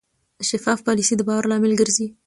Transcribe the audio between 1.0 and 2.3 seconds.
د باور لامل ګرځي.